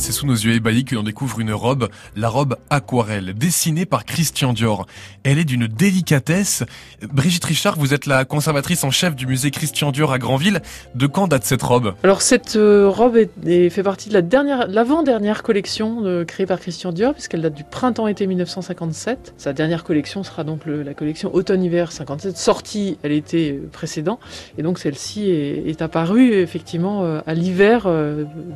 [0.00, 4.06] C'est sous nos yeux ébahis que l'on découvre une robe, la robe aquarelle, dessinée par
[4.06, 4.86] Christian Dior.
[5.24, 6.64] Elle est d'une délicatesse.
[7.12, 10.62] Brigitte Richard, vous êtes la conservatrice en chef du musée Christian Dior à Granville.
[10.94, 11.92] De quand date cette robe?
[12.02, 16.92] Alors cette euh, robe fait partie de la dernière, l'avant-dernière collection euh, créée par Christian
[16.92, 19.34] Dior, puisqu'elle date du printemps-été 1957.
[19.36, 24.18] Sa dernière collection sera donc la collection automne-hiver 57, sortie à l'été euh, précédent,
[24.56, 27.88] et donc celle-ci est, apparue effectivement à l'hiver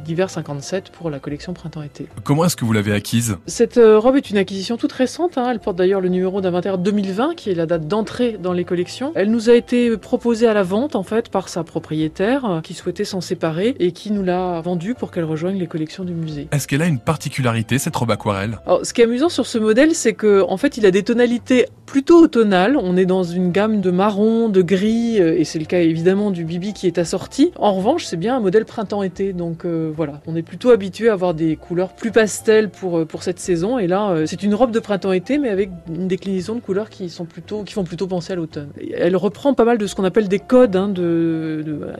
[0.04, 2.06] d'hiver 57 pour la collection printemps-été.
[2.22, 3.36] Comment est-ce que vous l'avez acquise?
[3.46, 5.38] Cette robe est une acquisition toute récente.
[5.38, 5.48] Hein.
[5.50, 9.12] Elle porte d'ailleurs le numéro d'inventaire 2020, qui est la date d'entrée dans les collections.
[9.14, 13.04] Elle nous a été proposée à la vente en fait par sa propriétaire, qui souhaitait
[13.04, 16.48] s'en séparer et qui nous l'a vendue pour qu'elle rejoigne les collections du musée.
[16.52, 18.58] Est-ce qu'elle a une particularité cette robe aquarelle?
[18.66, 21.02] Alors, Ce qui est amusant sur ce modèle, c'est que en fait, il a des
[21.02, 22.76] tonalités plutôt automnales.
[22.76, 26.32] On est dans une gamme de marron, de gris, euh, et c'est le cas évidemment
[26.32, 27.52] du Bibi qui est assorti.
[27.54, 31.12] En revanche, c'est bien un modèle printemps-été, donc euh, voilà, on est plutôt habitué à
[31.12, 33.78] avoir des couleurs plus pastel pour euh, pour cette saison.
[33.78, 37.26] Et là, c'est une robe de printemps-été, mais avec une déclinaison de couleurs qui sont
[37.26, 38.70] plutôt qui font plutôt penser à l'automne.
[38.92, 40.92] Elle reprend pas mal de ce qu'on appelle des codes hein,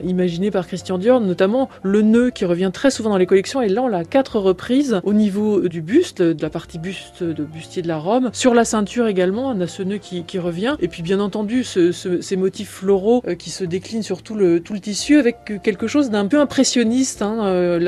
[0.03, 3.61] imaginés par Christian Dior, notamment le nœud qui revient très souvent dans les collections.
[3.61, 7.45] Et là, on l'a quatre reprises au niveau du buste, de la partie buste de
[7.45, 10.75] bustier de la robe, sur la ceinture également, on a ce qui, revient.
[10.79, 14.35] Et puis bien entendu, ce, ce, ces motifs floraux euh, qui se déclinent sur tout
[14.35, 17.21] le tout le tissu avec quelque chose d'un peu impressionniste.
[17.21, 17.79] Hein, euh,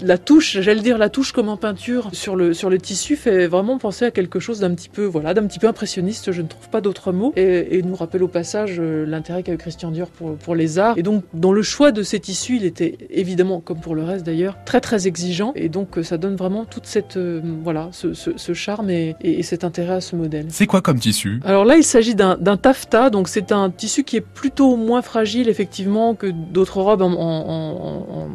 [0.00, 3.46] la, touche, j'allais dire la touche comme en peinture sur le sur le tissu fait
[3.46, 6.32] vraiment penser à quelque chose d'un petit peu voilà d'un petit peu impressionniste.
[6.32, 9.58] Je ne trouve pas d'autres mots et, nous rappelle au passage euh, l'intérêt qu'a eu
[9.58, 10.98] Christian Dior pour pour les arts.
[10.98, 14.26] Et donc dans le choix de ces tissus, il était évidemment comme pour le reste
[14.26, 17.18] d'ailleurs très très exigeant et donc ça donne vraiment toute cette
[17.62, 20.46] voilà ce, charme et, cet intérêt à ce modèle.
[20.50, 21.25] C'est quoi comme tissu?
[21.44, 25.48] Alors là, il s'agit d'un taffetas, donc c'est un tissu qui est plutôt moins fragile
[25.48, 28.28] effectivement que d'autres robes en,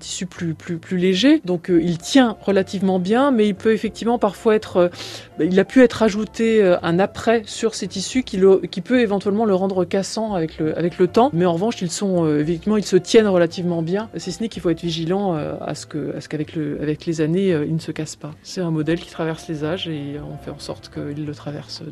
[0.00, 1.40] tissu plus, plus, léger.
[1.44, 4.88] Donc euh, il tient relativement bien, mais il peut effectivement parfois être, euh,
[5.40, 8.38] il a pu être ajouté euh, un après sur ces tissus qui,
[8.80, 11.30] peut éventuellement le rendre cassant avec le, temps.
[11.32, 14.08] Mais en revanche, ils sont effectivement, ils se tiennent relativement bien.
[14.16, 17.74] Si ce n'est qu'il faut être vigilant à ce qu'avec avec les années, euh, il
[17.74, 18.32] ne se casse pas.
[18.42, 21.82] C'est un modèle qui traverse les âges et on fait en sorte qu'il le traverse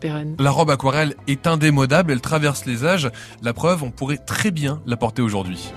[0.00, 0.36] pérenne.
[0.38, 3.10] La robe aquarelle est indémodable, elle traverse les âges.
[3.42, 5.72] La preuve, on pourrait très bien la porter aujourd'hui.